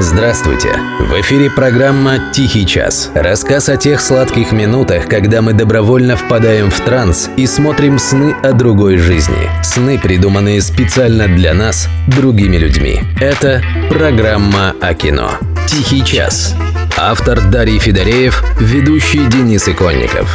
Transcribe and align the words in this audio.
Здравствуйте! 0.00 0.78
В 1.00 1.20
эфире 1.22 1.50
программа 1.50 2.30
«Тихий 2.32 2.64
час». 2.64 3.10
Рассказ 3.16 3.68
о 3.68 3.76
тех 3.76 4.00
сладких 4.00 4.52
минутах, 4.52 5.08
когда 5.08 5.42
мы 5.42 5.54
добровольно 5.54 6.16
впадаем 6.16 6.70
в 6.70 6.80
транс 6.82 7.28
и 7.36 7.48
смотрим 7.48 7.98
сны 7.98 8.32
о 8.44 8.52
другой 8.52 8.98
жизни. 8.98 9.50
Сны, 9.64 9.98
придуманные 9.98 10.62
специально 10.62 11.26
для 11.26 11.52
нас, 11.52 11.88
другими 12.06 12.58
людьми. 12.58 13.00
Это 13.20 13.60
программа 13.90 14.76
о 14.80 14.94
кино. 14.94 15.32
«Тихий 15.66 16.04
час». 16.04 16.54
Автор 16.96 17.40
Дарий 17.50 17.80
Федореев, 17.80 18.44
ведущий 18.60 19.26
Денис 19.26 19.68
Иконников. 19.68 20.32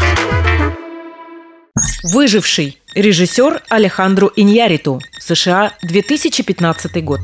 Выживший. 2.04 2.80
Режиссер 2.96 3.62
Алехандру 3.70 4.30
Иньяриту. 4.36 5.02
США, 5.20 5.72
2015 5.84 7.02
год. 7.02 7.22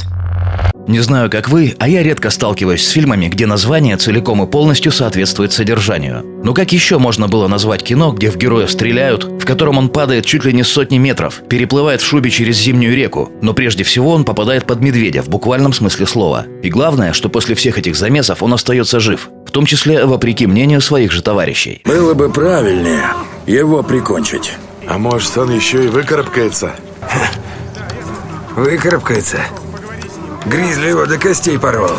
Не 0.89 1.01
знаю, 1.01 1.29
как 1.29 1.49
вы, 1.49 1.75
а 1.77 1.87
я 1.87 2.01
редко 2.01 2.31
сталкиваюсь 2.31 2.83
с 2.83 2.89
фильмами, 2.89 3.27
где 3.27 3.45
название 3.45 3.95
целиком 3.95 4.41
и 4.41 4.47
полностью 4.47 4.91
соответствует 4.91 5.53
содержанию. 5.53 6.25
Но 6.43 6.55
как 6.55 6.71
еще 6.71 6.97
можно 6.97 7.27
было 7.27 7.47
назвать 7.47 7.83
кино, 7.83 8.11
где 8.11 8.31
в 8.31 8.37
героя 8.37 8.65
стреляют, 8.65 9.23
в 9.23 9.45
котором 9.45 9.77
он 9.77 9.89
падает 9.89 10.25
чуть 10.25 10.45
ли 10.45 10.51
не 10.51 10.63
сотни 10.63 10.97
метров, 10.97 11.43
переплывает 11.47 12.01
в 12.01 12.07
шубе 12.07 12.31
через 12.31 12.57
зимнюю 12.57 12.95
реку, 12.95 13.31
но 13.43 13.53
прежде 13.53 13.83
всего 13.83 14.13
он 14.13 14.23
попадает 14.23 14.65
под 14.65 14.81
медведя 14.81 15.21
в 15.21 15.29
буквальном 15.29 15.73
смысле 15.73 16.07
слова. 16.07 16.47
И 16.63 16.71
главное, 16.71 17.13
что 17.13 17.29
после 17.29 17.53
всех 17.53 17.77
этих 17.77 17.95
замесов 17.95 18.41
он 18.41 18.51
остается 18.55 18.99
жив, 18.99 19.29
в 19.45 19.51
том 19.51 19.67
числе 19.67 20.07
вопреки 20.07 20.47
мнению 20.47 20.81
своих 20.81 21.11
же 21.11 21.21
товарищей. 21.21 21.83
Было 21.85 22.15
бы 22.15 22.31
правильнее 22.31 23.13
его 23.45 23.83
прикончить. 23.83 24.53
А 24.87 24.97
может, 24.97 25.37
он 25.37 25.53
еще 25.53 25.85
и 25.85 25.87
выкарабкается? 25.87 26.71
Выкарабкается? 28.55 29.37
Гризли 30.45 30.89
его 30.89 31.05
до 31.05 31.17
костей 31.17 31.59
порвал. 31.59 31.97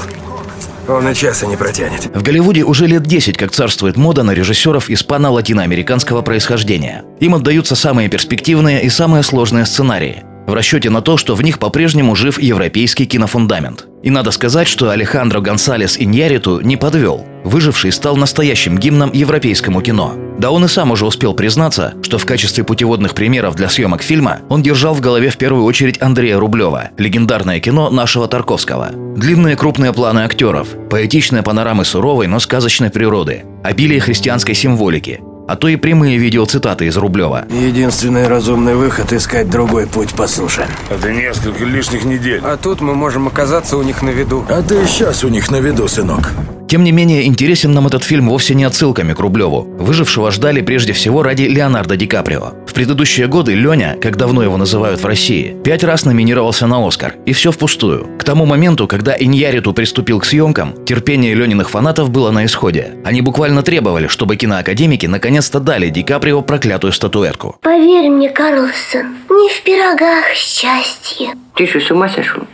Он 0.88 1.08
и 1.08 1.14
часа 1.14 1.46
не 1.46 1.56
протянет. 1.56 2.06
В 2.14 2.22
Голливуде 2.22 2.64
уже 2.64 2.86
лет 2.86 3.02
10 3.02 3.36
как 3.36 3.52
царствует 3.52 3.96
мода 3.96 4.22
на 4.22 4.32
режиссеров 4.32 4.90
испано-латиноамериканского 4.90 6.22
происхождения. 6.22 7.04
Им 7.20 7.34
отдаются 7.34 7.76
самые 7.76 8.08
перспективные 8.08 8.82
и 8.82 8.88
самые 8.88 9.22
сложные 9.22 9.66
сценарии 9.66 10.24
в 10.46 10.54
расчете 10.54 10.90
на 10.90 11.00
то, 11.00 11.16
что 11.16 11.34
в 11.34 11.42
них 11.42 11.58
по-прежнему 11.58 12.16
жив 12.16 12.40
европейский 12.40 13.06
кинофундамент. 13.06 13.86
И 14.02 14.10
надо 14.10 14.30
сказать, 14.30 14.66
что 14.66 14.90
Алехандро 14.90 15.40
Гонсалес 15.40 15.96
Иньяриту 15.98 16.60
не 16.60 16.76
подвел. 16.76 17.24
Выживший 17.44 17.92
стал 17.92 18.16
настоящим 18.16 18.78
гимном 18.78 19.12
европейскому 19.12 19.80
кино. 19.80 20.14
Да 20.38 20.50
он 20.50 20.64
и 20.64 20.68
сам 20.68 20.90
уже 20.90 21.06
успел 21.06 21.34
признаться, 21.34 21.94
что 22.02 22.18
в 22.18 22.26
качестве 22.26 22.64
путеводных 22.64 23.14
примеров 23.14 23.54
для 23.56 23.68
съемок 23.68 24.02
фильма 24.02 24.40
он 24.48 24.62
держал 24.62 24.94
в 24.94 25.00
голове 25.00 25.30
в 25.30 25.36
первую 25.36 25.64
очередь 25.64 26.00
Андрея 26.00 26.38
Рублева, 26.38 26.90
легендарное 26.96 27.60
кино 27.60 27.90
нашего 27.90 28.26
Тарковского. 28.26 28.90
Длинные 29.16 29.56
крупные 29.56 29.92
планы 29.92 30.20
актеров, 30.20 30.68
поэтичные 30.90 31.42
панорамы 31.42 31.84
суровой, 31.84 32.26
но 32.26 32.40
сказочной 32.40 32.90
природы, 32.90 33.44
обилие 33.62 34.00
христианской 34.00 34.54
символики, 34.54 35.20
а 35.50 35.56
то 35.56 35.66
и 35.66 35.74
прямые 35.74 36.16
видеоцитаты 36.16 36.86
из 36.86 36.96
Рублева. 36.96 37.44
Единственный 37.50 38.28
разумный 38.28 38.76
выход– 38.76 39.12
искать 39.14 39.50
другой 39.50 39.88
путь 39.88 40.14
по 40.14 40.28
суше. 40.28 40.64
Это 40.88 41.12
несколько 41.12 41.64
лишних 41.64 42.04
недель. 42.04 42.40
А 42.44 42.56
тут 42.56 42.80
мы 42.80 42.94
можем 42.94 43.26
оказаться 43.26 43.76
у 43.76 43.82
них 43.82 44.00
на 44.00 44.10
виду. 44.10 44.44
А 44.48 44.62
ты 44.62 44.86
сейчас 44.86 45.24
у 45.24 45.28
них 45.28 45.50
на 45.50 45.56
виду, 45.56 45.88
сынок. 45.88 46.30
Тем 46.70 46.84
не 46.84 46.92
менее, 46.92 47.26
интересен 47.26 47.72
нам 47.72 47.88
этот 47.88 48.04
фильм 48.04 48.28
вовсе 48.28 48.54
не 48.54 48.62
отсылками 48.62 49.12
к 49.12 49.18
Рублеву. 49.18 49.62
Выжившего 49.62 50.30
ждали 50.30 50.60
прежде 50.60 50.92
всего 50.92 51.24
ради 51.24 51.42
Леонардо 51.42 51.96
Ди 51.96 52.06
Каприо. 52.06 52.52
В 52.64 52.74
предыдущие 52.74 53.26
годы 53.26 53.54
Леня, 53.54 53.98
как 54.00 54.16
давно 54.16 54.44
его 54.44 54.56
называют 54.56 55.00
в 55.00 55.04
России, 55.04 55.56
пять 55.64 55.82
раз 55.82 56.04
номинировался 56.04 56.68
на 56.68 56.86
Оскар. 56.86 57.16
И 57.26 57.32
все 57.32 57.50
впустую. 57.50 58.16
К 58.20 58.22
тому 58.22 58.46
моменту, 58.46 58.86
когда 58.86 59.16
Иньяриту 59.18 59.72
приступил 59.72 60.20
к 60.20 60.24
съемкам, 60.24 60.84
терпение 60.84 61.34
Лениных 61.34 61.70
фанатов 61.70 62.08
было 62.10 62.30
на 62.30 62.44
исходе. 62.44 62.92
Они 63.04 63.20
буквально 63.20 63.64
требовали, 63.64 64.06
чтобы 64.06 64.36
киноакадемики 64.36 65.06
наконец-то 65.06 65.58
дали 65.58 65.88
Ди 65.88 66.04
Каприо 66.04 66.40
проклятую 66.40 66.92
статуэтку. 66.92 67.56
Поверь 67.62 68.10
мне, 68.10 68.30
Карлсон, 68.30 69.16
не 69.28 69.48
в 69.48 69.60
пирогах 69.64 70.36
счастье. 70.36 71.30
Ты 71.56 71.66
что, 71.66 71.80
с 71.80 71.90
ума 71.90 72.08
сошел? 72.08 72.44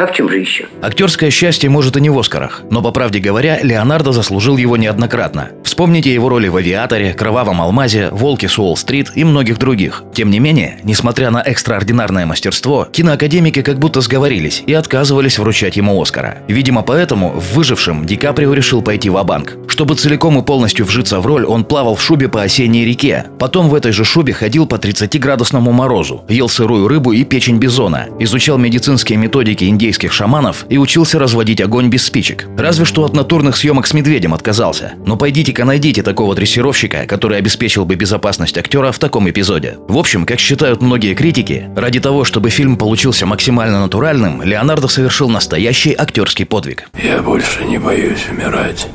А 0.00 0.06
в 0.06 0.14
чем 0.14 0.30
же 0.30 0.38
еще? 0.38 0.66
Актерское 0.80 1.28
счастье 1.28 1.68
может 1.68 1.94
и 1.94 2.00
не 2.00 2.08
в 2.08 2.18
Оскарах, 2.18 2.62
но, 2.70 2.80
по 2.80 2.90
правде 2.90 3.18
говоря, 3.18 3.60
Леонардо 3.62 4.12
заслужил 4.12 4.56
его 4.56 4.78
неоднократно. 4.78 5.50
Вспомните 5.62 6.12
его 6.14 6.30
роли 6.30 6.48
в 6.48 6.56
«Авиаторе», 6.56 7.12
«Кровавом 7.12 7.60
алмазе», 7.60 8.08
«Волке 8.10 8.48
с 8.48 8.58
Уолл-стрит» 8.58 9.12
и 9.14 9.24
многих 9.24 9.58
других. 9.58 10.02
Тем 10.14 10.30
не 10.30 10.38
менее, 10.38 10.78
несмотря 10.84 11.30
на 11.30 11.42
экстраординарное 11.42 12.24
мастерство, 12.24 12.88
киноакадемики 12.90 13.60
как 13.60 13.78
будто 13.78 14.00
сговорились 14.00 14.64
и 14.66 14.72
отказывались 14.72 15.38
вручать 15.38 15.76
ему 15.76 16.00
Оскара. 16.00 16.38
Видимо, 16.48 16.80
поэтому 16.80 17.32
в 17.32 17.54
«Выжившем» 17.54 18.06
Ди 18.06 18.16
Каприо 18.16 18.54
решил 18.54 18.80
пойти 18.80 19.10
в 19.10 19.22
банк 19.22 19.58
Чтобы 19.68 19.96
целиком 19.96 20.38
и 20.38 20.42
полностью 20.42 20.86
вжиться 20.86 21.20
в 21.20 21.26
роль, 21.26 21.44
он 21.44 21.64
плавал 21.64 21.94
в 21.94 22.02
шубе 22.02 22.28
по 22.28 22.40
осенней 22.40 22.86
реке. 22.86 23.26
Потом 23.38 23.68
в 23.68 23.74
этой 23.74 23.92
же 23.92 24.04
шубе 24.04 24.32
ходил 24.32 24.66
по 24.66 24.76
30-градусному 24.76 25.72
морозу, 25.72 26.24
ел 26.30 26.48
сырую 26.48 26.88
рыбу 26.88 27.12
и 27.12 27.24
печень 27.24 27.58
бизона, 27.58 28.06
изучал 28.18 28.56
медицинские 28.56 29.18
методики 29.18 29.64
индейских 29.64 29.89
индейских 29.90 30.12
шаманов 30.12 30.66
и 30.68 30.78
учился 30.78 31.18
разводить 31.18 31.60
огонь 31.60 31.88
без 31.88 32.04
спичек. 32.04 32.46
Разве 32.56 32.84
что 32.84 33.04
от 33.04 33.12
натурных 33.12 33.56
съемок 33.56 33.88
с 33.88 33.92
медведем 33.92 34.32
отказался. 34.32 34.92
Но 35.04 35.16
пойдите-ка 35.16 35.64
найдите 35.64 36.04
такого 36.04 36.36
дрессировщика, 36.36 37.06
который 37.06 37.38
обеспечил 37.38 37.84
бы 37.84 37.96
безопасность 37.96 38.56
актера 38.56 38.92
в 38.92 39.00
таком 39.00 39.28
эпизоде. 39.28 39.78
В 39.88 39.98
общем, 39.98 40.26
как 40.26 40.38
считают 40.38 40.80
многие 40.80 41.14
критики, 41.14 41.68
ради 41.74 41.98
того, 41.98 42.22
чтобы 42.22 42.50
фильм 42.50 42.76
получился 42.76 43.26
максимально 43.26 43.80
натуральным, 43.80 44.42
Леонардо 44.42 44.86
совершил 44.86 45.28
настоящий 45.28 45.92
актерский 45.92 46.46
подвиг. 46.46 46.88
Я 47.02 47.20
больше 47.20 47.64
не 47.64 47.78
боюсь 47.78 48.28
умирать. 48.30 48.86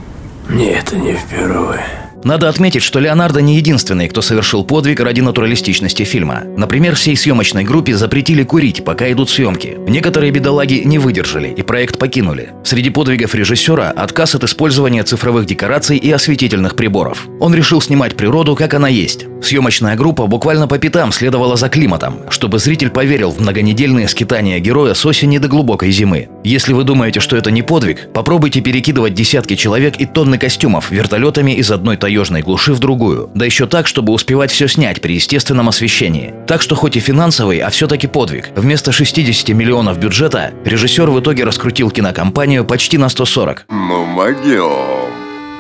Мне 0.48 0.76
это 0.76 0.96
не 0.96 1.14
впервые. 1.14 2.05
Надо 2.26 2.50
отметить, 2.50 2.82
что 2.82 3.00
Леонардо 3.00 3.40
не 3.40 3.58
единственный, 3.58 4.10
кто 4.10 4.24
совершил 4.24 4.64
подвиг 4.64 5.00
ради 5.00 5.22
натуралистичности 5.22 6.02
фильма. 6.02 6.42
Например, 6.58 6.96
всей 6.96 7.16
съемочной 7.16 7.64
группе 7.64 7.96
запретили 7.96 8.42
курить, 8.42 8.84
пока 8.84 9.12
идут 9.12 9.30
съемки. 9.30 9.78
Некоторые 9.88 10.32
бедолаги 10.32 10.82
не 10.86 10.98
выдержали 10.98 11.50
и 11.50 11.62
проект 11.62 12.00
покинули. 12.00 12.50
Среди 12.64 12.90
подвигов 12.90 13.36
режиссера– 13.36 13.94
отказ 13.96 14.34
от 14.34 14.44
использования 14.44 15.04
цифровых 15.04 15.46
декораций 15.46 15.98
и 15.98 16.10
осветительных 16.10 16.76
приборов. 16.76 17.28
Он 17.40 17.54
решил 17.54 17.80
снимать 17.80 18.18
природу, 18.18 18.56
как 18.56 18.74
она 18.74 18.88
есть. 18.88 19.28
Съемочная 19.44 19.96
группа 19.96 20.26
буквально 20.26 20.68
по 20.68 20.80
пятам 20.80 21.12
следовала 21.12 21.58
за 21.58 21.70
климатом, 21.70 22.22
чтобы 22.32 22.58
зритель 22.58 22.90
поверил 22.90 23.30
в 23.30 23.40
многонедельные 23.40 24.08
скитания 24.08 24.58
героя 24.58 24.96
с 24.96 25.06
осени 25.06 25.38
до 25.38 25.48
глубокой 25.48 25.92
зимы. 25.92 26.30
Если 26.44 26.74
вы 26.74 26.86
думаете, 26.86 27.20
что 27.20 27.38
это 27.38 27.52
не 27.52 27.62
подвиг, 27.62 28.12
попробуйте 28.14 28.62
перекидывать 28.62 29.14
десятки 29.14 29.56
человек 29.56 29.98
и 30.00 30.08
тонны 30.08 30.40
костюмов 30.40 30.90
вертолетами 30.90 31.52
из 31.52 31.70
одной 31.70 31.98
Toyota 31.98 32.15
таежной 32.16 32.42
глуши 32.44 32.74
в 32.74 32.80
другую. 32.80 33.30
Да 33.36 33.44
еще 33.44 33.68
так, 33.68 33.88
чтобы 33.88 34.14
успевать 34.14 34.50
все 34.50 34.70
снять 34.70 35.02
при 35.02 35.16
естественном 35.16 35.68
освещении. 35.68 36.34
Так 36.48 36.62
что 36.62 36.74
хоть 36.76 36.96
и 36.96 37.02
финансовый, 37.02 37.60
а 37.60 37.70
все-таки 37.70 38.08
подвиг. 38.08 38.52
Вместо 38.56 38.94
60 38.94 39.50
миллионов 39.50 39.98
бюджета 39.98 40.54
режиссер 40.64 41.10
в 41.10 41.20
итоге 41.20 41.44
раскрутил 41.44 41.92
кинокомпанию 41.92 42.64
почти 42.64 42.98
на 42.98 43.10
140. 43.10 43.66
Мы 43.68 44.06
могем. 44.06 44.72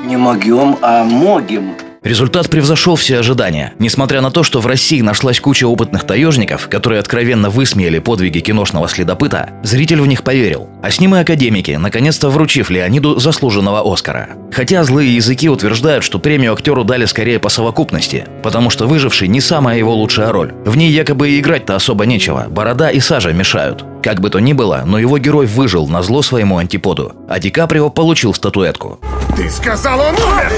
Не 0.07 0.15
могем, 0.15 0.77
а 0.81 1.03
могем. 1.03 1.75
Результат 2.05 2.51
превзошел 2.51 2.95
все 2.95 3.17
ожидания. 3.17 3.73
Несмотря 3.79 4.21
на 4.21 4.29
то, 4.29 4.43
что 4.43 4.61
в 4.61 4.67
России 4.67 5.01
нашлась 5.01 5.39
куча 5.39 5.65
опытных 5.65 6.03
таежников, 6.03 6.69
которые 6.69 6.99
откровенно 6.99 7.49
высмеяли 7.49 7.97
подвиги 7.97 8.41
киношного 8.41 8.87
следопыта, 8.87 9.49
зритель 9.63 10.01
в 10.01 10.05
них 10.05 10.21
поверил. 10.21 10.69
А 10.83 10.91
с 10.91 10.99
ним 10.99 11.15
и 11.15 11.19
академики, 11.19 11.71
наконец-то 11.71 12.29
вручив 12.29 12.69
Леониду 12.69 13.19
заслуженного 13.19 13.91
Оскара. 13.91 14.29
Хотя 14.51 14.83
злые 14.83 15.15
языки 15.15 15.49
утверждают, 15.49 16.03
что 16.03 16.19
премию 16.19 16.53
актеру 16.53 16.83
дали 16.83 17.05
скорее 17.05 17.39
по 17.39 17.49
совокупности, 17.49 18.25
потому 18.43 18.69
что 18.69 18.85
«Выживший» 18.85 19.27
не 19.27 19.41
самая 19.41 19.79
его 19.79 19.95
лучшая 19.95 20.31
роль. 20.31 20.53
В 20.63 20.77
ней 20.77 20.91
якобы 20.91 21.31
и 21.31 21.39
играть-то 21.39 21.75
особо 21.75 22.05
нечего, 22.05 22.45
борода 22.51 22.91
и 22.91 22.99
сажа 22.99 23.33
мешают. 23.33 23.83
Как 24.03 24.21
бы 24.21 24.29
то 24.29 24.37
ни 24.37 24.53
было, 24.53 24.83
но 24.85 24.99
его 24.99 25.17
герой 25.17 25.47
выжил 25.47 25.87
на 25.87 26.03
зло 26.03 26.21
своему 26.21 26.59
антиподу, 26.59 27.13
а 27.27 27.39
Ди 27.39 27.49
Каприо 27.49 27.89
получил 27.89 28.35
статуэтку. 28.35 28.99
Ты 29.35 29.49
сказал, 29.49 29.99
он 29.99 30.15
умер! 30.15 30.51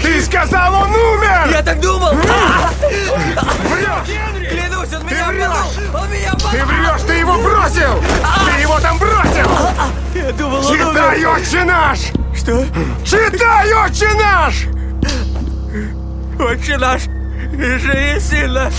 Ты 0.00 0.22
сказал, 0.22 0.72
он 0.74 0.90
умер! 0.90 1.48
Я 1.50 1.62
так 1.62 1.80
думал! 1.80 2.12
Врешь! 2.14 2.28
Клянусь, 4.48 4.92
он 4.94 5.06
меня 5.06 5.28
врешь! 5.28 5.92
Он 5.92 6.10
меня 6.10 6.32
Ты 6.34 6.64
врешь, 6.64 7.02
ты 7.06 7.12
его 7.14 7.36
бросил! 7.38 8.02
Ты 8.44 8.60
его 8.62 8.78
там 8.78 8.98
бросил! 8.98 9.50
Я 10.14 10.32
думал, 10.32 10.64
он 10.64 10.72
Читай, 10.72 11.18
умер! 11.18 11.28
отче 11.36 11.64
наш! 11.64 11.98
Что? 12.36 12.64
Читай, 13.04 13.72
отче 13.72 14.14
наш! 14.14 14.66
Отче 16.38 16.78
наш! 16.78 17.15
И 17.58 17.78
же 17.78 18.16
и 18.16 18.20
сильно! 18.20 18.70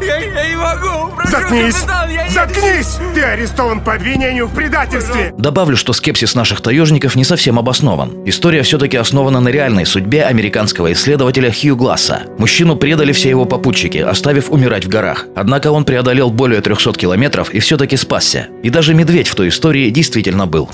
Я, 0.00 0.18
я 0.18 0.48
не 0.50 0.56
могу! 0.56 1.14
Прошу, 1.16 1.30
Заткнись! 1.30 1.74
капитан, 1.76 2.10
я 2.10 2.24
не- 2.24 2.30
Заткнись! 2.30 2.98
Ты 3.14 3.22
арестован 3.22 3.80
по 3.80 3.94
обвинению 3.94 4.46
в 4.48 4.54
предательстве! 4.54 5.32
Добавлю, 5.38 5.76
что 5.76 5.92
скепсис 5.92 6.34
наших 6.34 6.60
таежников 6.60 7.14
не 7.16 7.24
совсем 7.24 7.58
обоснован. 7.58 8.12
История 8.26 8.62
все-таки 8.62 8.96
основана 8.96 9.40
на 9.40 9.48
реальной 9.48 9.86
судьбе 9.86 10.24
американского 10.24 10.92
исследователя 10.92 11.50
Хью 11.50 11.74
Гласса. 11.76 12.24
Мужчину 12.38 12.76
предали 12.76 13.12
все 13.12 13.30
его 13.30 13.46
попутчики, 13.46 13.98
оставив 13.98 14.50
умирать 14.50 14.84
в 14.84 14.88
горах. 14.88 15.24
Однако 15.34 15.70
он 15.70 15.84
преодолел 15.84 16.30
более 16.30 16.60
300 16.60 16.92
километров 16.94 17.50
и 17.50 17.60
все-таки 17.60 17.96
спасся. 17.96 18.48
И 18.62 18.70
даже 18.70 18.92
медведь 18.94 19.28
в 19.28 19.34
той 19.34 19.48
истории 19.48 19.88
действительно 19.90 20.46
был. 20.46 20.68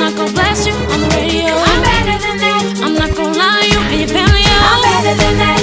I'm 0.00 0.14
not 0.14 0.16
gonna 0.16 0.32
blast 0.32 0.64
you 0.64 0.74
on 0.74 1.00
the 1.00 1.08
radio. 1.16 1.54
I'm 1.54 1.82
better 1.82 2.18
than 2.24 2.36
that. 2.38 2.80
I'm 2.84 2.94
not 2.94 3.16
gonna 3.16 3.36
lie, 3.36 3.66
you 3.66 3.80
be 3.90 4.04
a 4.04 4.06
failure. 4.06 4.60
I'm 4.70 4.80
better 4.80 5.14
than 5.20 5.38
that. 5.38 5.57